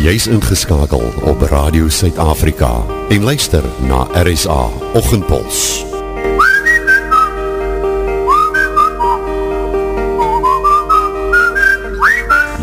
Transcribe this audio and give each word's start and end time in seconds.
Jy's 0.00 0.26
ingeskakel 0.26 1.12
op 1.22 1.42
Radio 1.42 1.88
Suid-Afrika 1.88 2.84
en 3.08 3.22
luister 3.22 3.64
na 3.84 4.06
RSA 4.12 4.68
Oggendpuls. 4.92 5.84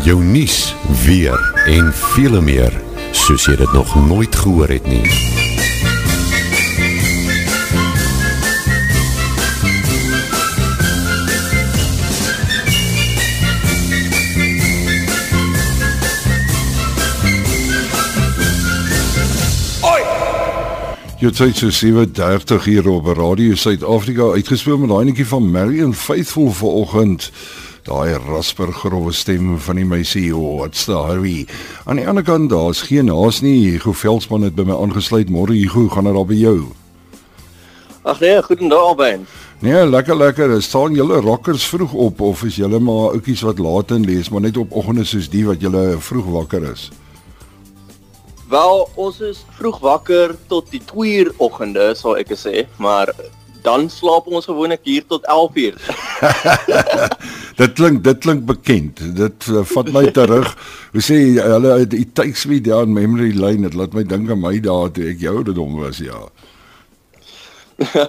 Jou 0.02 0.22
nuus 0.22 0.74
weer 1.04 1.62
en 1.66 1.94
vele 1.94 2.40
meer 2.40 2.80
soos 3.10 3.46
jy 3.46 3.54
dit 3.56 3.72
nog 3.72 3.94
nooit 4.08 4.36
gehoor 4.36 4.74
het 4.74 4.86
nie. 4.90 5.37
Jy 21.18 21.32
het 21.34 21.56
so 21.58 21.70
37 21.74 22.64
hier 22.64 22.86
op 22.88 23.06
Radio 23.18 23.56
Suid-Afrika 23.58 24.28
uitgespeel 24.38 24.76
met 24.78 24.92
daai 24.92 25.08
netjie 25.08 25.24
van 25.26 25.48
Marion 25.50 25.90
Faithful 25.90 26.52
vanoggend. 26.54 27.24
Daai 27.88 28.12
rasper 28.22 28.70
grove 28.72 29.10
stem 29.12 29.56
van 29.58 29.80
die 29.80 29.84
meisie, 29.84 30.28
oh, 30.30 30.60
what's 30.60 30.84
the 30.86 30.94
hurry? 30.94 31.48
Aan 31.90 31.98
die 31.98 32.06
ander 32.06 32.22
kant, 32.22 32.52
daar's 32.52 32.84
geen 32.86 33.10
haas 33.10 33.40
nie. 33.42 33.72
Hugo 33.72 33.96
Veldsmann 33.98 34.46
het 34.46 34.54
by 34.54 34.68
my 34.68 34.76
aangesluit. 34.78 35.26
Môre 35.34 35.58
Hugo, 35.58 35.88
gaan 35.90 36.06
dit 36.06 36.14
daar 36.14 36.30
by 36.30 36.38
jou? 36.38 36.54
Ag 38.06 38.22
nee, 38.22 38.38
goeiedag 38.46 38.86
albei. 38.92 39.10
Nee, 39.58 39.82
lekker 39.90 40.16
lekker. 40.22 40.54
Staan 40.62 40.94
julle 40.94 41.18
rockers 41.26 41.66
vroeg 41.66 41.98
op 41.98 42.22
of 42.30 42.46
is 42.46 42.62
julle 42.62 42.78
maar 42.78 43.18
oudjies 43.18 43.42
wat 43.42 43.58
laat 43.58 43.90
in 43.90 44.06
lees, 44.06 44.30
maar 44.30 44.46
net 44.46 44.56
op 44.56 44.70
oggende 44.70 45.02
soos 45.02 45.26
die 45.34 45.42
wat 45.50 45.66
julle 45.66 45.96
vroeg 45.98 46.30
wakker 46.38 46.70
is? 46.70 46.92
Wel, 48.48 48.86
ons 48.96 49.18
is 49.20 49.42
vroeg 49.58 49.78
wakker 49.84 50.32
tot 50.48 50.70
die 50.72 50.80
2 50.88 51.16
uur 51.20 51.32
oggende, 51.44 51.90
sal 51.98 52.16
ek 52.16 52.32
sê, 52.32 52.62
maar 52.80 53.12
dan 53.66 53.88
slaap 53.92 54.28
ons 54.32 54.48
gewoonlik 54.48 54.86
hier 54.88 55.04
tot 55.04 55.26
11 55.28 55.58
uur. 55.64 55.74
dit 57.60 57.72
klink 57.76 58.04
dit 58.06 58.22
klink 58.24 58.46
bekend. 58.48 59.02
Dit 59.18 59.48
uh, 59.52 59.64
vat 59.74 59.90
my 59.92 60.06
terug. 60.16 60.54
Hoe 60.94 61.02
sê 61.04 61.18
hulle 61.36 61.74
it 61.84 62.14
takes 62.16 62.46
me 62.48 62.60
down 62.64 62.94
memory 62.96 63.34
lane. 63.36 63.66
Dit 63.66 63.76
laat 63.76 63.96
my 63.96 64.06
dink 64.08 64.30
aan 64.32 64.40
my 64.40 64.54
dae 64.64 64.92
toe 64.96 65.10
ek 65.12 65.20
jou 65.26 65.34
ouderdom 65.42 65.76
was, 65.82 66.00
ja. 66.00 66.22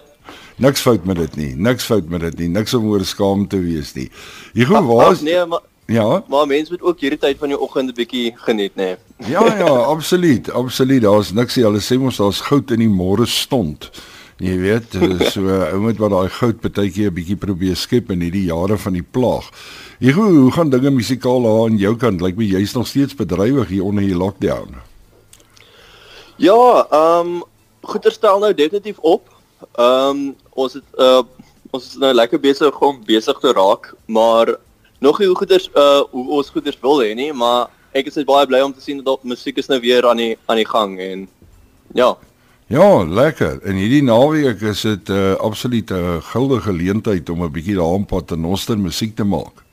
Niks 0.63 0.83
fout 0.83 1.03
met 1.07 1.19
dit 1.19 1.35
nie. 1.39 1.51
Niks 1.55 1.87
fout 1.87 2.07
met 2.11 2.23
dit 2.29 2.45
nie. 2.45 2.49
Niks 2.55 2.75
om 2.77 2.87
oor 2.93 3.03
skaam 3.07 3.47
te 3.51 3.59
wees 3.63 3.93
nie. 3.97 4.07
Hier 4.55 4.67
gou 4.71 4.83
was 4.93 5.23
Nee, 5.25 5.43
maar 5.47 5.63
Ja. 5.89 6.23
Maar 6.27 6.47
mense 6.47 6.71
moet 6.71 6.81
ook 6.81 6.99
hierdie 7.01 7.19
tyd 7.19 7.37
van 7.41 7.49
die 7.49 7.59
oggend 7.59 7.89
'n 7.89 7.97
bietjie 7.97 8.33
geniet, 8.35 8.75
nê. 8.75 8.93
Nee. 8.93 8.97
Ja 9.31 9.45
ja, 9.57 9.73
absoluut, 9.95 10.51
absoluut. 10.51 11.01
Daar's 11.01 11.31
niks 11.31 11.55
nie. 11.55 11.65
Hulle 11.65 11.81
sê 11.81 11.97
mos 11.97 12.17
daar's 12.17 12.41
goud 12.41 12.71
in 12.71 12.79
die 12.79 12.89
môre 12.89 13.25
stond. 13.25 13.89
Jy 14.37 14.55
weet, 14.61 14.93
so 15.33 15.41
ou 15.49 15.79
moet 15.83 15.97
wat 15.97 16.13
daai 16.13 16.29
goud 16.29 16.61
partykeer 16.61 17.09
'n 17.09 17.13
bietjie 17.13 17.35
probeer 17.35 17.75
skep 17.75 18.11
in 18.11 18.21
hierdie 18.21 18.45
jare 18.45 18.77
van 18.77 18.93
die 18.93 19.03
plaag. 19.03 19.49
Hier 19.99 20.13
hoe, 20.13 20.29
hoe 20.31 20.51
gaan 20.51 20.69
dinge 20.69 20.89
musikaal 20.89 21.41
daar 21.41 21.65
aan 21.65 21.77
jou 21.77 21.95
kant? 21.95 22.21
Lyk 22.21 22.37
my 22.37 22.45
jy's 22.45 22.73
nog 22.73 22.87
steeds 22.87 23.15
bedrywig 23.15 23.67
hier 23.67 23.83
onder 23.83 24.03
die 24.03 24.15
lockdown. 24.15 24.77
Ja, 26.37 26.85
ehm 26.91 27.27
um, 27.27 27.43
goeie 27.81 28.11
stel 28.11 28.39
nou 28.39 28.53
definitief 28.53 28.97
op. 28.99 29.27
Ehm 29.73 30.09
um, 30.09 30.35
ons 30.53 30.73
het 30.73 30.83
uh 30.97 31.23
ons 31.71 31.85
is 31.85 31.97
nou 32.01 32.13
lekker 32.13 32.39
besig 32.39 32.79
om 32.81 33.01
besig 33.05 33.39
te 33.39 33.51
raak, 33.53 33.93
maar 34.05 34.55
nog 35.00 35.19
nie 35.19 35.28
hoe 35.28 35.38
goeders 35.38 35.69
uh 35.75 36.02
hoe 36.11 36.30
ons 36.38 36.50
goeders 36.50 36.80
wil 36.81 37.02
hê 37.03 37.14
nie, 37.16 37.31
maar 37.33 37.69
ek 37.92 38.09
is 38.11 38.23
baie 38.23 38.47
bly 38.47 38.61
om 38.61 38.73
te 38.73 38.81
sien 38.83 39.03
dat 39.03 39.23
musiek 39.23 39.58
is 39.58 39.69
nou 39.72 39.80
weer 39.80 40.08
aan 40.08 40.17
die 40.17 40.38
aan 40.45 40.59
die 40.61 40.67
gang 40.67 41.00
en 41.00 41.28
ja. 41.94 42.16
Ja, 42.69 43.03
lekker. 43.03 43.57
En 43.66 43.79
hierdie 43.81 44.03
naweek 44.06 44.62
is 44.62 44.81
dit 44.81 45.09
'n 45.09 45.12
uh, 45.12 45.35
absolute 45.41 45.96
uh, 45.96 46.22
goue 46.22 46.62
geleentheid 46.62 47.29
om 47.29 47.44
'n 47.44 47.51
bietjie 47.51 47.75
daar 47.75 47.97
op 47.97 48.07
Paternoster 48.07 48.78
musiek 48.78 49.16
te 49.16 49.23
maak. 49.23 49.63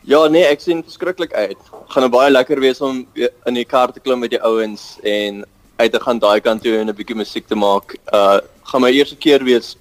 Ja, 0.00 0.26
nee, 0.28 0.44
ek 0.44 0.60
sien 0.60 0.82
verskriklik 0.82 1.32
uit. 1.32 1.58
Gaan 1.88 2.02
nou 2.02 2.10
baie 2.12 2.30
lekker 2.30 2.60
wees 2.60 2.80
om 2.80 3.06
in 3.44 3.54
die 3.54 3.64
kar 3.64 3.92
te 3.92 4.00
klim 4.00 4.18
met 4.18 4.30
die 4.30 4.40
ouens 4.40 4.98
en 5.02 5.44
uit 5.76 5.92
te 5.92 6.00
gaan 6.00 6.18
daai 6.18 6.40
kant 6.40 6.62
toe 6.62 6.78
en 6.78 6.88
'n 6.88 6.96
bietjie 6.96 7.16
musiek 7.16 7.46
te 7.46 7.54
maak. 7.54 7.96
Uh 8.12 8.38
gaan 8.62 8.80
my 8.80 8.90
eerste 8.90 9.16
keer 9.16 9.44
wees 9.44 9.76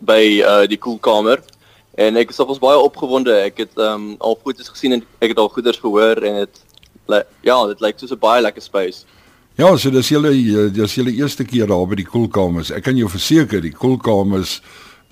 by 0.00 0.42
uh 0.44 0.66
die 0.68 0.78
koelkamer 0.78 1.40
en 1.96 2.16
ek 2.20 2.30
is 2.30 2.40
alvos 2.42 2.60
baie 2.62 2.78
opgewonde. 2.78 3.34
Ek 3.48 3.64
het 3.64 3.76
ehm 3.76 4.12
um, 4.12 4.16
al 4.20 4.38
foto's 4.42 4.68
gesien 4.72 4.92
en 4.92 5.04
ek 5.24 5.32
het 5.32 5.38
al 5.42 5.52
goeders 5.52 5.80
gehoor 5.80 6.22
en 6.22 6.42
dit 6.44 6.62
ja, 7.46 7.56
dit 7.66 7.80
lyk 7.80 7.98
soos 7.98 8.12
'n 8.12 8.18
baie 8.20 8.42
lekker 8.42 8.62
space. 8.62 9.04
Ja, 9.56 9.76
so 9.76 9.90
dis 9.90 10.08
julle 10.08 10.32
dis 10.70 10.94
julle 10.94 11.12
eerste 11.16 11.44
keer 11.44 11.66
daar 11.66 11.86
by 11.88 11.96
die 11.96 12.04
koelkamers. 12.08 12.70
Ek 12.70 12.84
kan 12.84 12.96
jou 12.96 13.08
verseker, 13.08 13.60
die 13.60 13.72
koelkamers 13.72 14.60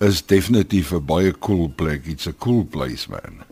is 0.00 0.22
definitief 0.22 0.92
'n 0.92 1.06
baie 1.06 1.32
cool 1.32 1.68
plek. 1.68 2.06
It's 2.06 2.26
a 2.26 2.32
cool 2.32 2.64
place, 2.64 3.08
man. 3.08 3.44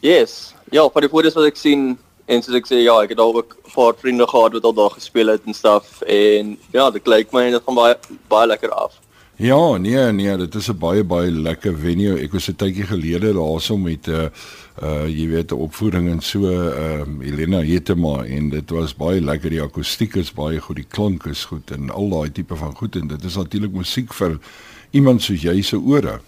Yes. 0.00 0.54
Ja, 0.70 0.88
vir 0.88 1.00
die 1.00 1.08
foto's 1.08 1.34
wat 1.34 1.46
ek 1.46 1.56
sien 1.56 1.98
en 2.28 2.42
soos 2.42 2.54
ek 2.54 2.66
sê, 2.66 2.84
ja, 2.84 2.94
ek 3.02 3.10
het 3.10 3.18
al 3.18 3.34
ook 3.34 3.56
'n 3.56 3.72
paar 3.74 3.94
vriende 3.96 4.26
gehad 4.26 4.52
wat 4.52 4.64
al 4.64 4.72
daar 4.72 4.90
gespeel 4.90 5.28
het 5.28 5.42
en 5.46 5.54
stuff 5.54 6.02
en 6.02 6.58
ja, 6.72 6.90
dit 6.90 7.06
lyk 7.06 7.32
my 7.32 7.50
dit 7.50 7.62
gaan 7.66 7.74
baie 7.74 7.96
baie 8.28 8.46
lekker 8.46 8.70
af. 8.70 8.92
Ja, 9.38 9.76
nee 9.76 10.12
nee, 10.12 10.36
dit 10.36 10.54
is 10.54 10.68
'n 10.68 10.78
baie 10.78 11.04
baie 11.04 11.30
lekker 11.30 11.78
venue. 11.78 12.18
Ek 12.20 12.32
was 12.32 12.48
'n 12.48 12.56
tydjie 12.56 12.86
gelede 12.86 13.32
daarso 13.32 13.76
met 13.76 14.06
'n 14.06 14.10
uh, 14.10 14.26
uh 14.82 15.06
jy 15.06 15.28
weet 15.28 15.52
'n 15.52 15.54
opvoering 15.54 16.08
en 16.08 16.20
so 16.20 16.50
ehm 16.50 17.00
um, 17.00 17.22
Elena 17.22 17.60
Hetema 17.60 18.24
en 18.24 18.48
dit 18.48 18.70
was 18.70 18.94
baie 18.94 19.20
lekker. 19.20 19.50
Die 19.50 19.62
akoestiek 19.62 20.14
is 20.16 20.32
baie 20.32 20.60
goed, 20.60 20.76
die 20.76 20.86
klank 20.88 21.26
is 21.26 21.44
goed 21.44 21.70
en 21.70 21.90
al 21.90 22.08
daai 22.08 22.32
tipe 22.32 22.56
van 22.56 22.74
goed 22.74 22.96
en 22.96 23.06
dit 23.06 23.24
is 23.24 23.36
natuurlik 23.36 23.72
musiek 23.72 24.12
vir 24.12 24.38
iemand 24.90 25.22
soos 25.22 25.42
jy 25.42 25.62
se 25.62 25.78
ore. 25.78 26.20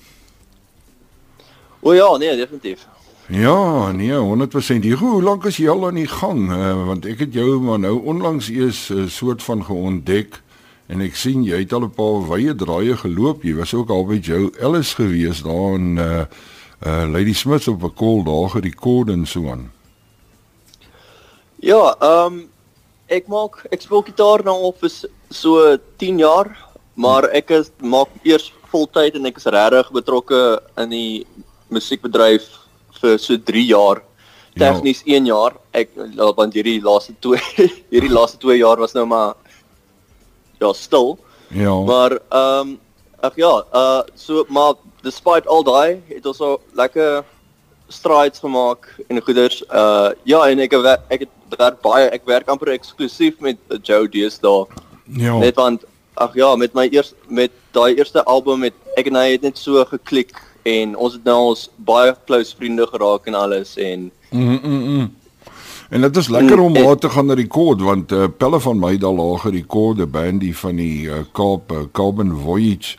O 1.80 1.92
ja, 1.92 2.16
nee, 2.16 2.36
definitief. 2.36 2.86
Ja, 3.26 3.92
nee, 3.92 4.12
100%. 4.12 4.82
Hier, 4.82 4.96
hoe 4.96 5.22
lank 5.22 5.44
is 5.44 5.56
jy 5.56 5.68
al 5.68 5.86
aan 5.86 5.94
die 5.94 6.06
gang? 6.06 6.50
Uh, 6.50 6.86
want 6.86 7.04
ek 7.06 7.18
het 7.18 7.32
jou 7.34 7.60
maar 7.60 7.78
nou 7.78 8.04
onlangs 8.04 8.48
eers 8.48 8.88
'n 8.88 8.98
uh, 8.98 9.08
soort 9.08 9.42
van 9.42 9.64
geontdek 9.64 10.42
en 10.90 11.02
ek 11.04 11.18
sien 11.18 11.44
jy 11.46 11.62
het 11.62 11.72
al 11.72 11.86
'n 11.86 11.94
paar 11.94 12.22
wye 12.28 12.54
draaie 12.54 12.96
geloop. 12.96 13.44
Jy 13.44 13.54
was 13.54 13.74
ook 13.74 13.90
al 13.90 14.04
by 14.06 14.18
Joe 14.18 14.50
Ellis 14.58 14.94
gewees 14.94 15.42
daar 15.42 15.74
in 15.74 15.98
uh 15.98 16.24
uh 16.86 17.04
Lady 17.06 17.32
Smith 17.32 17.68
op 17.68 17.82
'n 17.82 17.94
call 17.94 18.24
daar 18.24 18.50
gerekord 18.50 19.08
en 19.08 19.26
so 19.26 19.50
aan. 19.50 19.70
Ja, 21.60 21.96
ehm 22.00 22.26
um, 22.26 22.48
ek 23.06 23.26
maak 23.28 23.66
ek 23.70 23.80
speel 23.80 24.02
gitaar 24.02 24.44
nou 24.44 24.56
al 24.56 24.74
vir 24.80 24.90
so 25.30 25.78
10 25.96 26.18
jaar, 26.18 26.56
maar 26.94 27.28
ek 27.30 27.50
is 27.50 27.70
maak 27.82 28.08
eers 28.22 28.52
voltyd 28.70 29.14
en 29.14 29.26
ek 29.26 29.36
is 29.36 29.44
regtig 29.44 29.90
betrokke 29.92 30.60
in 30.76 30.90
die 30.90 31.26
musiekbedryf 31.68 32.46
vir 33.00 33.18
so 33.18 33.36
3 33.36 33.66
jaar. 33.66 34.02
Tegnies 34.58 35.02
ja. 35.04 35.16
1 35.16 35.26
jaar. 35.26 35.54
Ek 35.72 35.90
want 36.36 36.54
hierdie 36.54 36.80
laaste 36.82 37.14
2 37.20 37.38
hierdie 37.92 38.12
laaste 38.12 38.38
2 38.38 38.58
jaar 38.58 38.78
was 38.78 38.94
nou 38.94 39.06
maar 39.06 39.34
ja, 40.60 40.72
stil. 40.72 41.18
Ja. 41.48 41.74
Maar 41.74 42.18
ehm 42.28 42.68
um, 42.68 42.78
ag 43.20 43.36
ja, 43.36 43.64
uh 43.74 44.02
so 44.14 44.44
maar 44.48 44.74
despite 45.02 45.48
all 45.48 45.64
daai 45.64 46.00
het 46.08 46.26
ons 46.26 46.36
so 46.36 46.60
lekker 46.72 47.24
strides 47.88 48.38
gemaak 48.38 48.88
en 49.08 49.20
goeders. 49.22 49.62
Uh 49.68 50.10
ja, 50.24 50.46
en 50.48 50.58
ek 50.58 50.72
ek 51.08 51.26
het 51.26 51.58
werk 51.58 51.80
baie 51.82 52.08
ek 52.10 52.24
werk 52.24 52.48
amper 52.48 52.72
eksklusief 52.72 53.40
met 53.40 53.58
Joe 53.82 54.08
Dees 54.08 54.38
daar. 54.38 54.66
Ja. 55.04 55.38
Net 55.38 55.56
want 55.56 55.84
ag 56.14 56.34
ja, 56.34 56.54
met 56.56 56.74
my 56.74 56.88
eers 56.92 57.14
met 57.28 57.52
daai 57.72 57.96
eerste 57.96 58.24
album 58.24 58.60
met 58.66 58.74
ek 58.96 59.10
en 59.10 59.18
hy 59.18 59.32
het 59.32 59.42
net 59.42 59.58
so 59.58 59.84
geklik 59.84 60.36
en 60.68 60.96
ons 60.96 61.16
het 61.16 61.24
nou 61.24 61.38
ons 61.52 61.68
baie 61.76 62.12
close 62.26 62.56
vriende 62.56 62.86
geraak 62.86 63.26
en 63.26 63.34
alles 63.34 63.76
en 63.76 64.10
mm 64.30 64.58
mm. 64.62 64.82
mm. 64.88 65.08
En 65.90 66.00
dit 66.00 66.16
is 66.16 66.28
lekker 66.28 66.58
om 66.58 66.72
maar 66.72 66.96
te 66.96 67.10
gaan 67.10 67.32
rekord 67.32 67.80
want 67.82 68.12
uh, 68.12 68.24
Pelle 68.36 68.60
van 68.60 68.78
my 68.78 68.96
daar 68.98 69.12
laag 69.12 69.40
gerekorde 69.42 70.06
bandie 70.06 70.56
van 70.56 70.76
die 70.78 71.08
uh, 71.10 71.22
Kaap 71.32 71.72
uh, 71.72 71.78
Carbon 71.92 72.30
Voyage. 72.44 72.96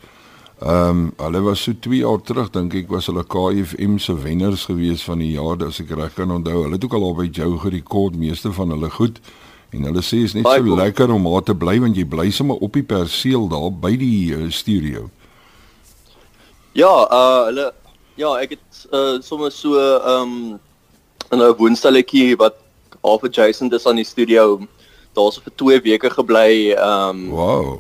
Ehm 0.60 0.90
um, 0.90 1.14
hulle 1.18 1.40
was 1.42 1.64
so 1.64 1.72
2 1.80 1.96
jaar 1.98 2.20
terug 2.22 2.50
dink 2.50 2.74
ek 2.76 2.90
was 2.92 3.08
hulle 3.08 3.24
KFM 3.24 3.96
se 3.98 4.14
wenners 4.14 4.66
gewees 4.68 5.06
van 5.08 5.24
die 5.24 5.32
jaar 5.32 5.64
as 5.66 5.80
ek 5.80 5.94
reg 5.96 6.12
kan 6.14 6.32
onthou. 6.36 6.66
Hulle 6.66 6.76
het 6.76 6.84
ook 6.86 6.94
al 7.00 7.06
al 7.08 7.16
by 7.16 7.30
Joe 7.32 7.58
gerekord 7.64 8.18
meeste 8.20 8.52
van 8.54 8.76
hulle 8.76 8.90
goed 8.90 9.22
en 9.72 9.88
hulle 9.88 10.04
sê 10.04 10.20
is 10.28 10.36
net 10.36 10.46
so 10.46 10.64
cool. 10.64 10.76
lekker 10.76 11.14
om 11.16 11.24
maar 11.24 11.48
te 11.48 11.56
bly 11.56 11.80
want 11.80 11.96
jy 11.96 12.06
bly 12.06 12.28
sommer 12.30 12.60
op 12.60 12.76
die 12.76 12.84
perseel 12.84 13.48
daar 13.50 13.72
by 13.72 13.96
die 13.96 14.36
uh, 14.36 14.50
studio. 14.52 15.08
Ja, 16.76 16.92
uh 17.08 17.46
hulle 17.48 17.72
ja, 18.20 18.36
ek 18.44 18.58
het 18.60 18.84
uh, 18.92 19.22
sommer 19.24 19.56
so 19.56 19.80
ehm 19.80 20.36
um, 20.36 20.60
'n 21.32 21.56
woonstelletjie 21.58 22.36
wat 22.36 22.61
half 23.04 23.22
Jason 23.32 23.70
dis 23.70 23.86
aan 23.86 23.96
die 23.96 24.06
studio 24.08 24.62
daar's 25.14 25.40
vir 25.44 25.56
2 25.56 25.82
weke 25.82 26.10
gebly 26.10 26.74
ehm 26.74 27.10
um, 27.10 27.30
Wow. 27.30 27.80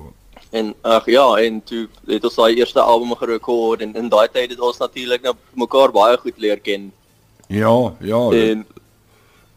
En 0.51 0.73
ag 0.83 1.06
ja, 1.07 1.35
en 1.39 1.62
toe 1.63 1.85
het 2.07 2.25
ons 2.27 2.35
daai 2.35 2.56
eerste 2.59 2.81
album 2.81 3.15
gerekord 3.15 3.81
en 3.81 3.95
in 3.95 4.09
daai 4.12 4.27
tyd 4.27 4.50
het 4.51 4.59
ons 4.59 4.77
natuurlik 4.77 5.23
nou 5.23 5.33
mekaar 5.56 5.91
baie 5.95 6.18
goed 6.18 6.38
leer 6.38 6.59
ken. 6.59 6.91
Ja, 7.47 7.94
ja. 8.00 8.29
En 8.29 8.65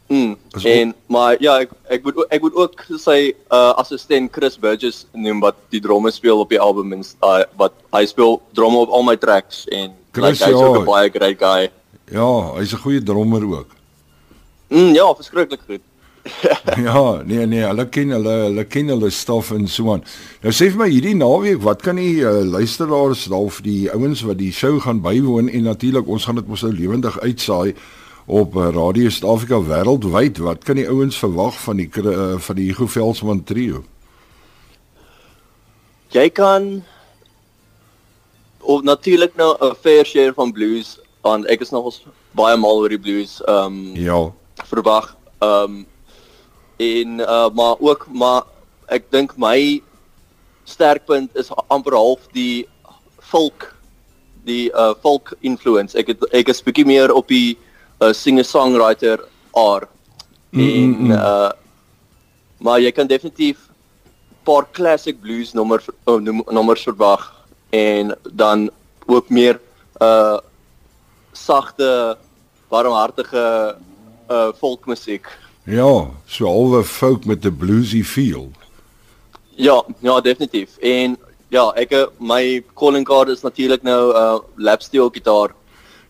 Mm. 0.07 0.37
En 0.63 0.95
maar 1.05 1.35
ja, 1.41 1.59
ek 1.59 1.71
ek 1.89 2.03
moet 2.03 2.25
ek 2.29 2.41
moet 2.41 2.55
ook 2.55 2.83
sy 3.01 3.33
uh 3.49 3.73
assistent 3.81 4.29
Chris 4.31 4.57
Burgess 4.61 5.07
noem 5.17 5.39
wat 5.41 5.57
die 5.73 5.81
drome 5.81 6.11
speel 6.13 6.43
op 6.43 6.49
die 6.53 6.61
album 6.61 6.93
en 6.93 7.01
uh, 7.25 7.41
wat 7.57 7.73
hy 7.95 8.03
speel 8.05 8.37
drome 8.53 8.83
op 8.85 8.93
al 8.93 9.03
my 9.03 9.15
tracks 9.17 9.63
en 9.73 9.95
Chris, 10.13 10.37
like, 10.37 10.43
hy's 10.45 10.53
ja. 10.53 10.61
ook 10.61 10.77
'n 10.83 10.85
baie 10.85 11.09
great 11.09 11.39
guy. 11.41 11.71
Ja, 12.13 12.53
hy's 12.53 12.73
'n 12.73 12.83
goeie 12.85 13.03
drummer 13.03 13.43
ook. 13.49 13.74
Mm, 14.69 14.93
ja, 14.93 15.15
verskriklik 15.15 15.61
goed. 15.67 15.81
ja, 16.87 17.21
nee 17.25 17.45
nee, 17.45 17.61
hulle 17.61 17.85
ken 17.89 18.09
hulle 18.15 18.33
hulle 18.47 18.65
ken 18.65 18.87
hulle 18.89 19.09
stof 19.13 19.51
en 19.53 19.67
so 19.69 19.93
aan. 19.93 20.03
Nou 20.41 20.53
sê 20.53 20.71
vir 20.71 20.81
my 20.81 20.87
hierdie 20.89 21.15
naweek, 21.17 21.61
wat 21.65 21.83
kan 21.85 21.99
die 22.01 22.23
uh, 22.25 22.41
luisteraars 22.41 23.27
dalk 23.29 23.59
die 23.65 23.91
ouens 23.93 24.23
wat 24.25 24.39
die 24.41 24.51
show 24.53 24.79
gaan 24.81 25.03
bywoon 25.05 25.51
en 25.51 25.69
natuurlik 25.69 26.09
ons 26.09 26.25
gaan 26.25 26.41
dit 26.41 26.47
mos 26.49 26.65
nou 26.65 26.73
lewendig 26.73 27.19
uitsaai 27.21 27.75
op 28.25 28.55
uh, 28.57 28.71
Radio 28.73 29.09
Suid-Afrika 29.13 29.61
wêreldwyd. 29.67 30.41
Wat 30.41 30.65
kan 30.65 30.81
die 30.81 30.87
ouens 30.89 31.17
verwag 31.21 31.59
van 31.61 31.77
die 31.83 31.89
uh, 32.01 32.35
van 32.41 32.57
die 32.57 32.71
Hugo 32.71 32.89
Velsman 32.89 33.43
trio? 33.45 33.83
Jy 36.15 36.29
kan 36.33 36.81
of 38.65 38.81
natuurlik 38.81 39.35
nou 39.37 39.53
'n 39.61 39.75
fair 39.81 40.05
share 40.05 40.33
van 40.33 40.51
blues 40.51 40.97
want 41.21 41.45
ek 41.45 41.61
is 41.61 41.69
nogals 41.69 42.01
baie 42.31 42.57
mal 42.57 42.81
oor 42.81 42.89
die 42.89 42.99
blues. 42.99 43.41
Ehm 43.45 43.93
um, 43.93 43.95
Ja. 43.95 44.33
Verwag. 44.63 45.15
Ehm 45.39 45.63
um, 45.63 45.85
en 46.77 47.19
uh, 47.19 47.49
maar 47.55 47.75
ook 47.79 48.07
maar 48.11 48.43
ek 48.91 49.05
dink 49.11 49.37
my 49.37 49.81
sterkpunt 50.63 51.31
is 51.39 51.47
amper 51.67 51.93
half 51.95 52.19
die 52.33 52.67
folk 53.19 53.75
die 54.43 54.69
uh 54.73 54.93
folk 55.01 55.33
influence. 55.39 55.97
Ek 55.97 56.07
het, 56.07 56.25
ek 56.35 56.49
is 56.51 56.61
bietjie 56.63 56.85
meer 56.85 57.13
op 57.13 57.27
die 57.27 57.57
uh, 58.03 58.11
singer-songwriter 58.13 59.23
aard. 59.55 59.87
Mm, 60.51 60.61
mm, 60.61 60.73
En 60.83 60.91
mm. 61.05 61.11
uh 61.11 61.51
maar 62.57 62.79
jy 62.79 62.91
kan 62.91 63.07
definitief 63.07 63.57
paar 64.43 64.65
classic 64.71 65.21
blues 65.21 65.51
nommer 65.53 65.83
oh, 66.05 66.19
nom- 66.21 66.45
nommers 66.51 66.83
verwag 66.83 67.25
en 67.69 68.13
dan 68.31 68.69
ook 69.07 69.29
meer 69.29 69.59
uh 70.01 70.37
sagte 71.33 72.17
warmhartige 72.69 73.75
uh 74.29 74.51
folkmusiek. 74.57 75.27
Ja, 75.65 76.07
so 76.25 76.45
halwe 76.45 76.83
folk 76.83 77.25
met 77.25 77.45
'n 77.45 77.57
bluesy 77.57 78.03
feel. 78.03 78.51
Ja, 79.55 79.83
ja 79.99 80.21
definitief. 80.21 80.77
En 80.77 81.17
ja, 81.49 81.71
ek 81.75 81.91
eh, 81.91 82.05
my 82.19 82.63
calling 82.75 83.05
card 83.05 83.29
is 83.29 83.41
natuurlik 83.41 83.83
nou 83.83 84.13
uh 84.13 84.39
lap 84.55 84.81
steel 84.81 85.09
gitaar 85.09 85.53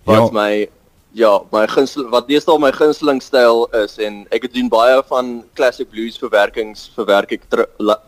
wat 0.04 0.16
Ja. 0.16 0.30
my 0.32 0.70
ja, 1.12 1.42
my 1.52 1.68
gunstel 1.68 2.10
wat 2.10 2.28
deesdae 2.28 2.60
my 2.60 2.72
gunsteling 2.72 3.22
styl 3.22 3.68
is 3.84 3.98
en 3.98 4.26
ek 4.32 4.42
het 4.42 4.54
doen 4.54 4.70
baie 4.70 5.02
van 5.08 5.44
classic 5.54 5.90
blues 5.90 6.18
verwerkings 6.18 6.90
verwerk 6.96 7.32
ek 7.32 7.42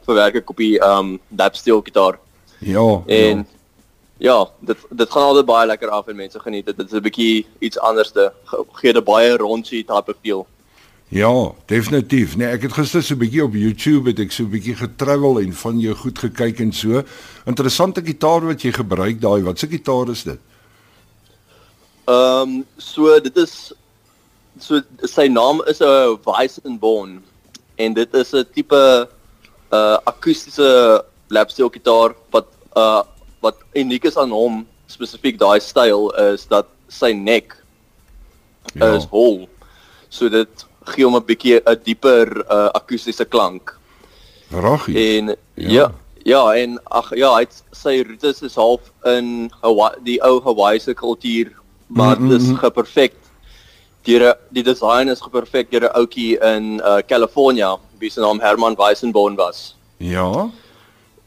verwerk 0.06 0.36
ek 0.36 0.50
op 0.50 0.58
die 0.58 0.76
um 0.84 1.20
lap 1.38 1.56
steel 1.56 1.82
gitaar. 1.82 2.20
Ja. 2.60 3.04
En 3.08 3.38
ja. 3.38 3.57
Ja, 4.20 4.48
dit 4.60 4.78
dit 4.90 5.10
gaan 5.12 5.24
altyd 5.24 5.46
baie 5.46 5.68
lekker 5.68 5.90
af 5.90 6.08
en 6.08 6.16
mense 6.16 6.40
geniet 6.40 6.66
dit. 6.66 6.78
Dit 6.78 6.88
is 6.92 6.98
'n 7.00 7.02
bietjie 7.04 7.46
iets 7.60 7.80
anderste. 7.80 8.34
Ge- 8.46 8.66
Gee 8.74 8.94
dit 8.94 9.04
baie 9.04 9.38
raunchy 9.38 9.84
type 9.86 10.16
feel. 10.24 10.48
Ja, 11.10 11.52
definitief. 11.66 12.36
Nee, 12.36 12.48
ek 12.48 12.62
het 12.62 12.74
gister 12.74 13.04
so 13.04 13.14
'n 13.14 13.20
bietjie 13.20 13.44
op 13.44 13.54
YouTube 13.54 14.10
het 14.10 14.20
ek 14.20 14.32
so 14.32 14.44
'n 14.44 14.50
bietjie 14.50 14.76
getravel 14.76 15.40
en 15.40 15.54
van 15.54 15.80
jou 15.80 15.96
goed 15.96 16.20
gekyk 16.20 16.60
en 16.60 16.72
so. 16.72 17.04
Interessante 17.46 18.02
gitaar 18.04 18.46
wat 18.46 18.62
jy 18.62 18.72
gebruik 18.72 19.22
daai. 19.22 19.42
Wat 19.44 19.60
se 19.60 19.68
gitaar 19.68 20.10
is 20.10 20.24
dit? 20.24 20.40
Ehm 22.08 22.42
um, 22.42 22.66
so 22.78 23.20
dit 23.20 23.38
is 23.38 23.74
so 24.60 24.82
sy 25.04 25.28
naam 25.28 25.62
is 25.68 25.80
'n 25.82 26.18
Weissenborn 26.26 27.24
en 27.76 27.94
dit 27.94 28.14
is 28.14 28.34
'n 28.34 28.46
tipe 28.54 29.08
uh 29.72 29.98
akoestiese 30.06 31.04
lapsteel 31.28 31.70
gitaar 31.70 32.16
wat 32.32 32.48
uh 32.76 33.02
wat 33.42 33.56
uniek 33.76 34.04
is 34.06 34.18
aan 34.18 34.32
hom 34.32 34.66
spesifiek 34.88 35.38
daai 35.40 35.60
styl 35.60 36.10
is 36.34 36.46
dat 36.48 36.68
sy 36.88 37.12
nek 37.14 37.56
Ja. 38.76 38.96
is 38.96 39.06
hol. 39.12 39.48
So 40.10 40.30
dit 40.30 40.66
gee 40.86 41.04
hom 41.06 41.16
'n 41.16 41.24
bietjie 41.26 41.62
'n 41.66 41.80
dieper 41.84 42.28
uh 42.50 42.70
akoestiese 42.74 43.26
klank. 43.26 43.76
Raggie. 44.52 45.18
En 45.18 45.36
Ja. 45.56 45.70
ja, 45.70 45.92
ja, 46.26 46.52
en 46.56 46.80
ag 46.92 47.16
ja, 47.16 47.34
hy 47.36 47.40
het, 47.42 47.64
sy 47.74 48.04
roetes 48.08 48.42
is 48.42 48.56
half 48.56 48.82
in 49.06 49.52
Hawaii, 49.62 49.96
die 50.04 50.20
ou 50.24 50.42
Hawaiise 50.44 50.94
kultuur, 50.94 51.52
maar 51.88 52.20
Mm, 52.20 52.30
dit 52.30 52.42
is 52.42 52.48
mm, 52.48 52.54
mm. 52.54 52.58
geperfek. 52.58 53.14
Die 54.04 54.20
die 54.52 54.64
design 54.64 55.10
is 55.10 55.22
geperfek 55.22 55.72
deur 55.72 55.84
'n 55.90 55.96
ouetjie 55.96 56.38
in 56.40 56.80
uh 56.80 57.00
California, 57.08 57.78
wie 58.00 58.10
se 58.10 58.20
naam 58.22 58.40
Herman 58.40 58.76
Weissenborn 58.76 59.36
was. 59.36 59.76
Ja. 59.98 60.50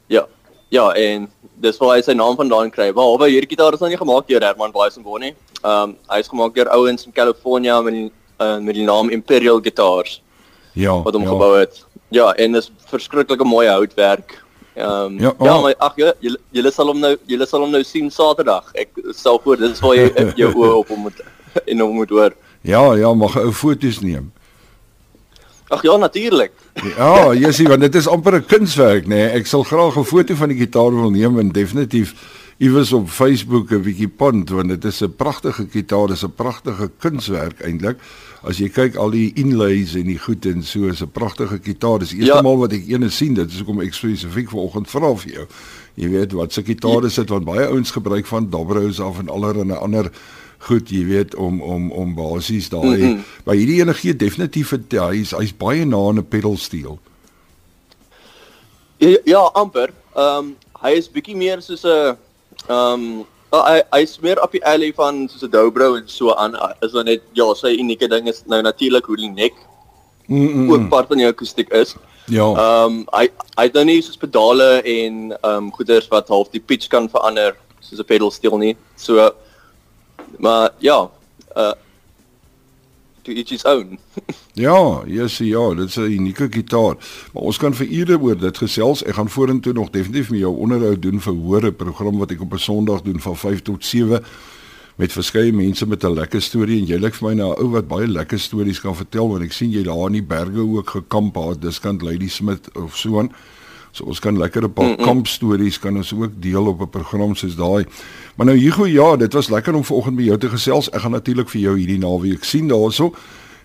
Ja. 0.08 0.26
Ja, 0.70 0.90
en 0.94 1.26
dis 1.60 1.78
waar 1.80 1.96
hy 1.96 2.02
sy 2.06 2.14
naam 2.14 2.36
vandaan 2.38 2.70
kry. 2.70 2.92
Behalwe 2.94 3.28
hierdie 3.28 3.50
gitaar 3.50 3.74
is 3.74 3.82
nou 3.82 3.90
nie 3.90 3.98
gemaak 3.98 4.28
deur 4.30 4.44
Herman 4.46 4.74
Weissenborn 4.74 5.26
nie. 5.26 5.34
Um 5.66 5.96
hy 6.08 6.20
is 6.22 6.30
gemaak 6.30 6.54
deur 6.54 6.70
ouens 6.76 7.06
in 7.06 7.14
California 7.16 7.80
met 7.82 7.96
die 7.96 8.10
uh, 8.40 8.58
met 8.58 8.78
die 8.78 8.86
naam 8.86 9.10
Imperial 9.10 9.60
Guitars 9.60 10.20
Ja. 10.72 11.02
wat 11.02 11.14
hom 11.14 11.26
ja. 11.26 11.28
gebou 11.28 11.58
het. 11.58 11.82
Ja, 12.14 12.30
en 12.38 12.52
dis 12.52 12.70
verskriklike 12.90 13.44
mooi 13.44 13.66
houtwerk. 13.68 14.38
Ehm 14.74 15.18
Ja, 15.18 15.34
ja, 15.38 15.44
ja 15.44 15.56
oh. 15.56 15.62
maar 15.62 15.74
ag 15.78 15.96
ja, 15.96 16.12
julle 16.20 16.38
julle 16.50 16.70
sal 16.72 16.86
hom 16.86 17.00
nou 17.02 17.16
julle 17.26 17.46
sal 17.46 17.60
hom 17.66 17.74
nou 17.74 17.82
sien 17.84 18.10
Saterdag. 18.10 18.70
Ek 18.74 18.94
stel 19.10 19.40
voor 19.42 19.58
dis 19.58 19.82
waar 19.82 19.96
jy 19.98 20.32
jou 20.38 20.52
oë 20.62 20.74
op 20.78 20.94
hom 20.94 21.08
moet 21.08 21.24
en 21.66 21.80
hom 21.82 21.94
moet 21.98 22.10
hoor. 22.14 22.36
Ja, 22.62 22.94
ja, 22.94 23.10
mag 23.14 23.36
ou 23.40 23.50
foto's 23.52 24.00
neem. 24.00 24.30
Ag 25.70 25.82
ja, 25.86 25.96
natuurlik. 25.96 26.50
Ja, 26.96 27.30
jy 27.32 27.52
sien 27.54 27.68
want 27.70 27.84
dit 27.84 27.94
is 27.94 28.08
amper 28.10 28.34
'n 28.40 28.46
kunswerk, 28.46 29.04
nê. 29.06 29.14
Nee. 29.14 29.28
Ek 29.38 29.46
sal 29.46 29.62
graag 29.62 29.96
'n 29.96 30.04
foto 30.04 30.34
van 30.34 30.48
die 30.48 30.58
gitaar 30.58 30.90
wil 30.90 31.10
neem 31.10 31.38
en 31.38 31.52
definitief 31.52 32.14
iewers 32.58 32.92
op 32.92 33.08
Facebook 33.08 33.70
'n 33.70 33.82
bietjie 33.82 34.08
pont 34.08 34.50
want 34.50 34.68
dit 34.68 34.84
is 34.84 35.00
'n 35.02 35.14
pragtige 35.16 35.66
gitaar, 35.70 36.08
dis 36.08 36.24
'n 36.24 36.34
pragtige 36.34 36.90
kunswerk 36.98 37.60
eintlik. 37.62 37.98
As 38.42 38.58
jy 38.58 38.68
kyk 38.68 38.96
al 38.96 39.10
die 39.10 39.32
inlays 39.34 39.94
en 39.94 40.04
die 40.06 40.18
goed 40.18 40.44
en 40.46 40.62
so 40.62 40.86
is 40.86 41.02
'n 41.02 41.10
pragtige 41.12 41.60
gitaar. 41.62 41.98
Dis 41.98 42.12
eerste 42.12 42.34
Ja. 42.34 42.42
maal 42.42 42.58
wat 42.58 42.72
ek 42.72 42.88
eene 42.88 43.08
sien. 43.08 43.34
Dit 43.34 43.50
is 43.50 43.56
hoekom 43.58 43.80
ek 43.80 43.94
spesifiek 43.94 44.50
vanoggend 44.50 44.90
vra 44.90 45.14
vir 45.14 45.32
jou. 45.32 45.46
Jy 45.94 46.08
weet 46.08 46.32
wat 46.32 46.52
se 46.52 46.62
gitaar 46.62 47.04
is 47.04 47.14
dit 47.14 47.28
want 47.28 47.44
baie 47.44 47.66
ouens 47.66 47.90
gebruik 47.90 48.26
van 48.26 48.50
Dobros 48.50 49.00
af 49.00 49.18
en 49.18 49.28
allerlei 49.28 49.72
ander 49.78 50.10
goed, 50.66 50.90
jy 50.92 51.04
weet 51.08 51.34
om 51.34 51.60
om 51.62 51.90
om 51.92 52.14
basies 52.14 52.68
daai 52.68 52.96
mm. 52.96 53.02
-hmm. 53.02 53.24
maar 53.44 53.54
hierdie 53.54 53.80
ene 53.80 53.94
gee 53.94 54.16
definitief 54.16 54.72
'n 54.72 54.86
hy's 55.10 55.32
hy's 55.36 55.56
baie 55.56 55.84
na 55.84 55.96
aan 55.96 56.18
'n 56.18 56.28
pedal 56.28 56.56
steel. 56.56 56.98
Ja, 58.98 59.16
ja 59.24 59.42
amper. 59.54 59.90
Ehm 60.16 60.38
um, 60.38 60.56
hy 60.82 60.90
is 60.96 61.10
bietjie 61.10 61.36
meer 61.36 61.62
soos 61.62 61.84
'n 61.84 62.16
ehm 62.68 62.92
um, 62.92 63.26
hy 63.50 63.80
hy's 63.90 64.18
meer 64.20 64.42
op 64.42 64.52
die 64.52 64.64
alley 64.64 64.92
van 64.92 65.28
soos 65.28 65.42
'n 65.42 65.50
dobro 65.50 65.94
en 65.96 66.06
so 66.06 66.34
aan. 66.34 66.54
Is 66.80 66.92
dan 66.92 67.04
net 67.04 67.22
ja, 67.32 67.54
sy 67.54 67.76
unieke 67.78 68.08
ding 68.08 68.28
is 68.28 68.42
nou 68.46 68.62
natuurlik 68.62 69.04
hoe 69.04 69.16
die 69.16 69.30
nek 69.30 69.54
Mm, 70.30 70.50
mm, 70.52 70.72
ook 70.72 70.88
part 70.88 71.06
van 71.06 71.16
die 71.16 71.26
akoestiek 71.26 71.72
is. 71.74 71.94
Ja. 72.24 72.46
Ehm 72.54 72.84
um, 72.84 72.98
hy 73.10 73.26
hy 73.58 73.64
het 73.66 73.74
nou 73.74 73.82
nie 73.84 74.02
soos 74.02 74.16
pedale 74.16 74.78
en 74.82 75.16
ehm 75.32 75.56
um, 75.56 75.72
goeders 75.74 76.06
wat 76.08 76.28
half 76.30 76.52
die 76.54 76.62
pitch 76.62 76.86
kan 76.86 77.08
verander 77.10 77.56
soos 77.80 77.98
'n 77.98 78.06
pedal 78.06 78.30
steel 78.30 78.58
nie. 78.58 78.76
So 78.94 79.32
maar 80.38 80.70
ja, 80.78 81.10
uh 81.56 81.72
to 83.22 83.32
each 83.32 83.50
his 83.50 83.64
own. 83.64 83.98
Ja, 84.54 85.02
yes, 85.06 85.38
ja, 85.38 85.74
dit 85.74 85.88
is 85.88 85.96
'n 85.96 86.10
unieke 86.10 86.46
gitaar. 86.50 86.96
Maar 87.32 87.42
ons 87.42 87.56
kan 87.56 87.74
vir 87.74 87.86
ure 87.86 88.18
oor 88.18 88.38
dit 88.38 88.58
gesels. 88.58 89.02
Ek 89.02 89.14
gaan 89.14 89.28
vorentoe 89.28 89.72
nog 89.72 89.90
definitief 89.90 90.30
met 90.30 90.40
jou 90.40 90.56
onderhoud 90.56 91.02
doen 91.02 91.20
vir 91.20 91.34
hoor 91.34 91.66
'n 91.66 91.76
program 91.76 92.18
wat 92.18 92.30
ek 92.30 92.40
op 92.40 92.52
'n 92.52 92.58
Sondag 92.58 93.02
doen 93.02 93.20
van 93.20 93.36
5 93.36 93.62
tot 93.62 93.84
7 93.84 94.24
met 94.96 95.12
verskeie 95.12 95.52
mense 95.52 95.86
met 95.86 96.04
'n 96.04 96.14
lekker 96.14 96.42
storie 96.42 96.80
en 96.80 96.86
jy 96.86 96.98
lyk 96.98 97.14
vir 97.14 97.28
my 97.28 97.34
na 97.34 97.46
'n 97.46 97.62
ou 97.62 97.70
wat 97.70 97.88
baie 97.88 98.06
lekker 98.06 98.38
stories 98.38 98.80
kan 98.80 98.96
vertel 98.96 99.28
want 99.28 99.42
ek 99.42 99.52
sien 99.52 99.70
jy 99.70 99.82
daar 99.82 100.06
in 100.06 100.12
die 100.12 100.22
berge 100.22 100.60
ook 100.60 100.90
gekamp 100.90 101.34
het, 101.34 101.62
dis 101.62 101.80
kant 101.80 102.02
Lady 102.02 102.28
Smith 102.28 102.68
of 102.76 102.96
so 102.96 103.18
aan. 103.18 103.32
So 103.90 104.04
ons 104.04 104.20
kan 104.20 104.38
lekker 104.38 104.62
'n 104.62 104.72
paar 104.72 104.84
mm 104.84 104.96
-mm. 104.96 105.04
kampstories 105.04 105.78
kan 105.78 105.96
ons 105.96 106.14
ook 106.14 106.30
deel 106.42 106.66
op 106.66 106.80
'n 106.80 106.90
program 106.90 107.34
soos 107.34 107.56
daai. 107.56 107.86
Maar 108.36 108.46
nou 108.46 108.58
Hugo, 108.58 108.86
ja, 108.86 109.16
dit 109.16 109.32
was 109.32 109.48
lekker 109.48 109.74
om 109.74 109.84
vanoggend 109.84 110.16
met 110.16 110.24
jou 110.24 110.38
te 110.38 110.48
gesels. 110.48 110.90
Ek 110.90 111.00
gaan 111.00 111.10
natuurlik 111.10 111.48
vir 111.48 111.60
jou 111.60 111.78
hierdie 111.78 111.98
naweek 111.98 112.44
sien 112.44 112.68
daarso. 112.68 113.14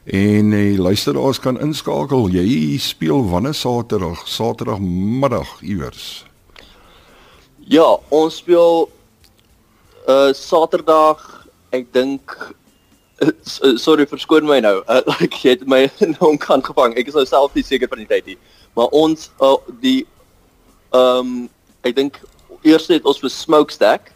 En 0.03 0.50
die 0.50 0.77
luisteraars 0.77 1.39
kan 1.39 1.60
inskakel. 1.60 2.27
Jy 2.29 2.77
speel 2.77 3.29
wanneer 3.29 3.53
Saterdag, 3.53 4.27
Saterdagmiddag 4.27 5.62
iewers. 5.62 6.25
Ja, 7.58 7.98
ons 8.10 8.36
speel 8.36 8.89
uh 10.08 10.34
Saterdag, 10.34 11.48
ek 11.70 11.88
dink 11.94 12.55
uh, 13.22 13.32
sorry 13.75 14.05
verskoon 14.05 14.46
my 14.46 14.60
nou. 14.60 14.84
Uh, 14.89 15.01
ek 15.25 15.34
het 15.41 15.65
my 15.67 15.88
nou 16.20 16.36
kan 16.38 16.62
gevang. 16.63 16.94
Ek 16.94 17.10
is 17.10 17.17
nou 17.17 17.25
self 17.25 17.53
nie 17.58 17.65
seker 17.65 17.89
van 17.89 18.03
die 18.03 18.10
tyd 18.10 18.25
nie. 18.25 18.38
Maar 18.77 18.94
ons 18.94 19.32
uh, 19.41 19.55
die 19.82 20.05
ehm 20.95 21.19
um, 21.19 21.49
ek 21.85 21.95
dink 21.95 22.21
eers 22.65 22.87
het 22.89 23.05
ons 23.05 23.19
vir 23.21 23.29
Smokestack 23.29 24.11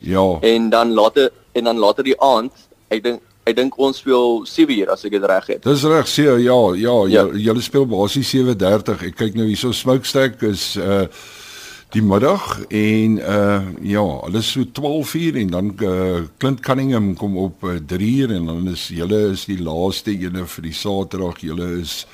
Ja. 0.00 0.38
en 0.40 0.70
dan 0.70 0.92
later 0.96 1.30
en 1.52 1.64
dan 1.64 1.78
later 1.78 2.04
die 2.04 2.20
aand, 2.20 2.52
ek 2.88 3.02
dink 3.04 3.20
ek 3.48 3.56
dink 3.56 3.76
ons 3.80 3.98
speel 3.98 4.42
7 4.46 4.78
uur 4.78 4.92
as 4.94 5.04
ek 5.08 5.16
dit 5.16 5.26
reg 5.26 5.46
het. 5.54 5.64
Dis 5.64 5.84
reg, 5.88 6.08
sê 6.08 6.26
ja, 6.44 6.58
ja, 6.78 6.96
ja. 7.10 7.24
julle 7.34 7.62
speel 7.64 7.86
basies 7.88 8.30
7:30. 8.34 9.06
Ek 9.10 9.16
kyk 9.18 9.38
nou 9.38 9.48
hierso 9.48 9.72
Smokestack 9.72 10.42
is 10.48 10.74
uh 10.76 11.06
die 11.90 12.04
middag 12.06 12.44
en 12.70 13.16
uh 13.18 13.62
ja, 13.82 14.04
hulle 14.22 14.42
so 14.46 14.62
12 14.62 15.14
uur 15.18 15.38
en 15.40 15.48
dan 15.50 15.72
uh, 15.82 16.20
Clint 16.38 16.60
Cunningham 16.62 17.16
kom 17.18 17.34
op 17.36 17.64
uh, 17.66 17.80
3 17.82 18.10
uur 18.20 18.34
en 18.36 18.46
dan 18.46 18.68
is 18.70 18.84
julle 18.94 19.32
is 19.32 19.48
die 19.50 19.58
laaste 19.58 20.14
ene 20.14 20.46
vir 20.46 20.68
die 20.68 20.76
Saterdag. 20.76 21.42
Julle 21.42 21.80
is 21.80 22.04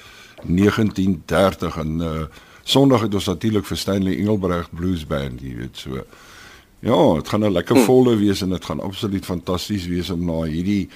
19:30 0.49 1.81
en 1.85 2.01
uh 2.01 2.27
Sondag 2.67 3.05
het 3.07 3.15
ons 3.15 3.29
natuurlik 3.31 3.67
vir 3.69 3.79
Stanley 3.79 4.17
Engelbreg 4.19 4.67
Blues 4.75 5.05
Band, 5.07 5.39
jy 5.41 5.53
weet 5.55 5.79
so. 5.79 6.01
Ja, 6.83 6.97
dit 7.15 7.29
gaan 7.29 7.45
'n 7.47 7.53
lekker 7.53 7.77
hm. 7.77 7.85
volle 7.87 8.17
wees 8.17 8.43
en 8.43 8.51
dit 8.51 8.65
gaan 8.65 8.81
absoluut 8.81 9.25
fantasties 9.25 9.87
wees 9.87 10.11
om 10.11 10.25
na 10.27 10.43
hierdie 10.43 10.89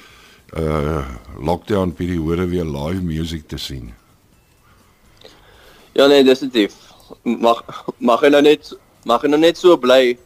uh 0.59 1.07
lockdown 1.39 1.93
periode 1.95 2.49
weer 2.49 2.65
live 2.65 3.03
music 3.03 3.49
te 3.49 3.57
sien. 3.57 3.95
Ja 5.93 6.07
nee, 6.07 6.25
definitief. 6.25 6.75
Mag 7.23 7.63
mag 7.99 8.21
nou 8.21 8.43
net 8.43 8.77
mag 9.05 9.23
nou 9.23 9.39
net 9.39 9.59
so 9.59 9.77
bly 9.77 10.19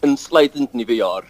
insluitend 0.00 0.72
nuwe 0.72 0.94
jaar. 0.94 1.24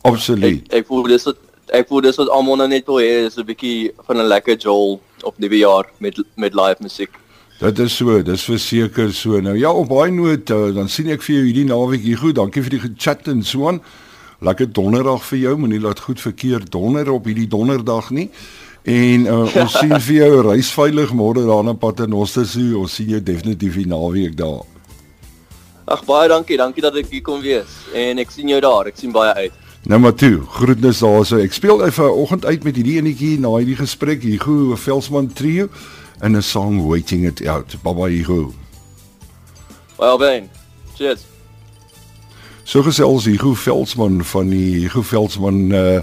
Absoluut. 0.00 0.64
Ek, 0.72 0.80
ek 0.80 0.86
voel 0.86 1.02
dis 1.02 1.24
wat 1.28 1.36
ek 1.76 1.88
voel 1.88 2.00
dis 2.00 2.16
wat 2.16 2.28
almal 2.28 2.56
nou 2.56 2.68
net 2.68 2.86
wil 2.86 3.04
hê 3.04 3.26
is 3.26 3.36
'n 3.36 3.44
bietjie 3.44 3.92
van 4.06 4.16
'n 4.16 4.28
lekker 4.32 4.56
jol 4.56 5.00
op 5.22 5.38
nuwe 5.38 5.58
jaar 5.58 5.84
met 5.98 6.16
met 6.36 6.54
live 6.54 6.80
musiek. 6.80 7.12
Dit 7.56 7.78
is 7.80 7.94
so, 7.96 8.18
dis 8.20 8.42
verseker 8.44 9.12
so. 9.16 9.38
Nou 9.40 9.54
ja, 9.56 9.70
op 9.72 9.88
baie 9.88 10.12
noot 10.12 10.50
uh, 10.52 10.74
dan 10.76 10.90
sien 10.92 11.08
ek 11.14 11.22
vir 11.24 11.38
jou 11.38 11.44
hierdie 11.46 11.64
naweek 11.70 12.02
hier 12.04 12.20
goed. 12.20 12.36
Dankie 12.36 12.60
vir 12.66 12.76
die 12.76 12.82
gechat 12.82 13.30
en 13.32 13.40
so 13.48 13.70
aan. 13.70 13.80
Lekker 14.44 14.68
donderdag 14.76 15.24
vir 15.24 15.40
jou. 15.40 15.54
Moenie 15.62 15.80
laat 15.80 16.02
goed 16.04 16.20
verkeer 16.20 16.66
donder 16.68 17.08
op 17.14 17.24
hierdie 17.24 17.48
donderdag 17.48 18.12
nie. 18.12 18.28
En 18.84 19.24
uh, 19.24 19.38
ons 19.62 19.78
sien 19.80 19.96
vir 19.96 20.18
jou 20.18 20.44
reis 20.50 20.68
veilig 20.76 21.16
môre 21.16 21.48
daar 21.48 21.64
na 21.64 21.72
Paternoster 21.80 22.44
toe. 22.44 22.68
Ons 22.84 23.00
sien 23.00 23.16
jou 23.16 23.24
definitief 23.24 23.80
die 23.80 23.88
naweek 23.88 24.36
daar. 24.36 24.60
Ag 25.88 26.04
baie 26.04 26.28
dankie. 26.28 26.60
Dankie 26.60 26.84
dat 26.84 27.00
ek 27.00 27.08
hier 27.08 27.24
kon 27.24 27.40
wees. 27.40 27.80
En 27.96 28.20
ek 28.20 28.36
sien 28.36 28.52
jou 28.52 28.60
daar. 28.60 28.92
Ek 28.92 29.00
sien 29.00 29.16
baie 29.16 29.32
uit. 29.46 29.62
Nou 29.88 30.04
maar 30.04 30.18
toe. 30.18 30.42
Groetnis 30.60 31.00
daarso. 31.00 31.40
Ek 31.40 31.56
speel 31.56 31.86
effe 31.88 32.04
oggend 32.04 32.44
uit 32.44 32.68
met 32.68 32.76
hierdie 32.76 33.00
enetjie 33.00 33.38
na 33.40 33.56
hierdie 33.56 33.80
gesprek 33.80 34.28
hier. 34.28 34.42
Goeie 34.44 34.76
Velsman 34.76 35.32
trio 35.32 35.72
in 36.22 36.34
a 36.36 36.42
song 36.42 36.86
waiting 36.86 37.24
it 37.24 37.46
out. 37.46 37.74
Bye 37.82 38.10
Hugo. 38.10 38.54
Well 39.98 40.18
then. 40.18 40.50
Cheers. 40.94 41.24
So 42.64 42.82
gesels 42.82 43.24
Hugo 43.24 43.54
Veldsmann 43.54 44.24
van 44.24 44.50
die 44.50 44.88
Hugo 44.88 45.02
Veldsmann 45.02 45.72
uh 45.72 46.00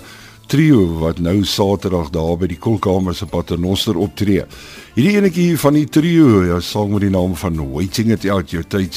trio 0.48 1.00
wat 1.00 1.20
nou 1.24 1.44
Saterdag 1.48 2.12
daar 2.14 2.36
by 2.38 2.50
die 2.52 2.60
Kolkamer 2.62 3.16
se 3.18 3.26
Paternoster 3.26 3.98
optree. 3.98 4.44
Hierdie 4.94 5.16
enetjie 5.18 5.58
van 5.58 5.80
die 5.80 5.88
trio, 5.90 6.44
ja, 6.46 6.60
song 6.62 6.94
met 6.94 7.08
die 7.08 7.14
naam 7.14 7.34
van 7.40 7.58
Waiting 7.72 8.14
It 8.14 8.28
Out, 8.30 8.54
jou 8.54 8.64
tyd 8.64 8.94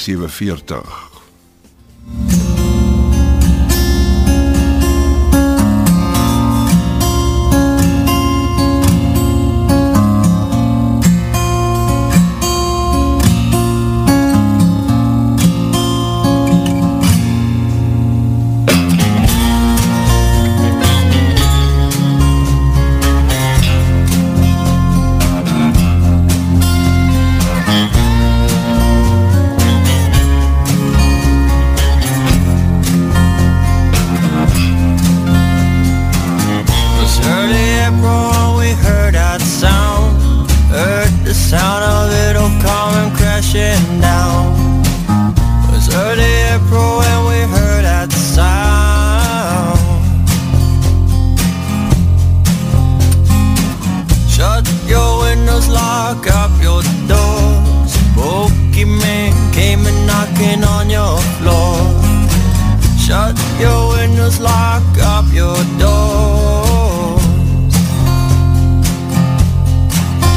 lock 64.40 64.82
up 65.00 65.24
your 65.32 65.56
doors. 65.78 67.22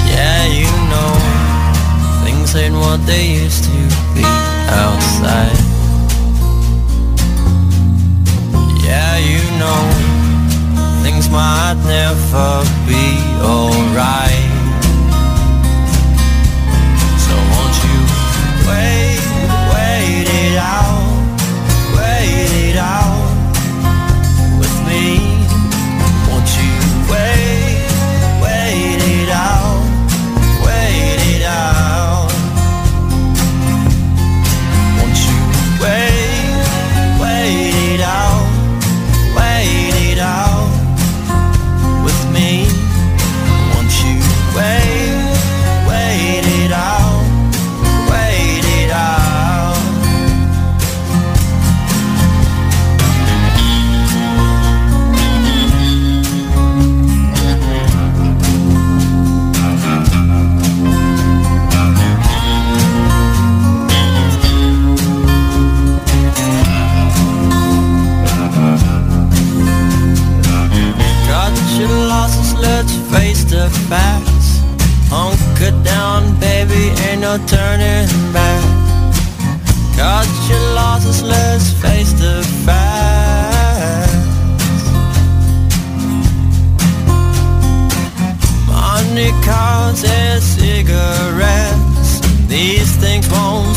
Yeah, 0.08 0.46
you 0.62 0.72
know, 0.91 1.12
things 2.24 2.56
ain't 2.56 2.75
what 2.75 3.06
they 3.06 3.25
used 3.44 3.63
to 3.65 3.79
be 4.15 4.24
outside. 4.84 5.58
Yeah, 8.86 9.18
you 9.18 9.44
know, 9.62 9.82
things 11.03 11.29
might 11.29 11.77
never 11.86 12.63
be 12.88 13.06
alright. 13.41 14.29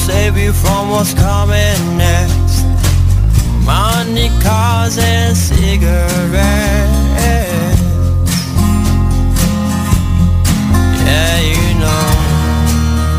save 0.06 0.36
you 0.36 0.52
from 0.52 0.90
what's 0.90 1.14
coming 1.14 1.78
next. 1.96 2.64
Money, 3.64 4.30
cars 4.42 4.98
and 4.98 5.36
cigarettes. 5.36 6.18
Yeah, 11.06 11.38
you 11.52 11.66
know 11.82 12.08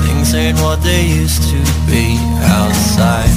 Things 0.03 0.33
ain't 0.35 0.59
what 0.59 0.81
they 0.83 1.03
used 1.21 1.43
to 1.51 1.59
be 1.87 2.17
outside. 2.57 3.33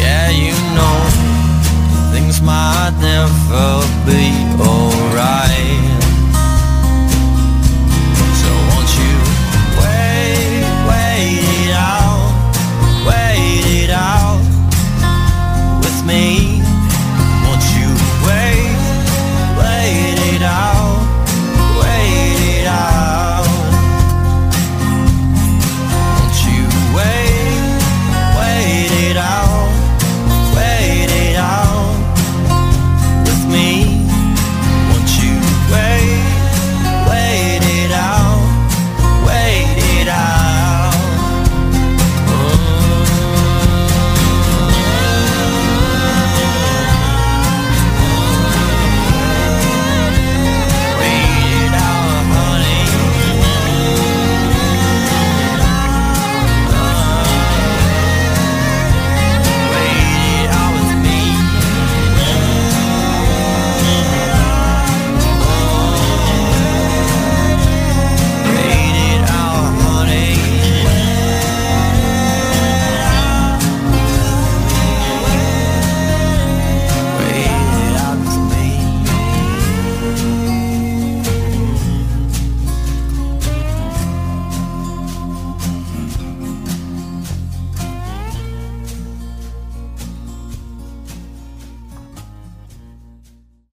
Yeah, 0.00 0.28
you 0.44 0.56
know 0.76 0.98
Things 2.12 2.42
might 2.42 2.94
never 3.00 3.80
be 4.04 4.24
alright. 4.60 5.67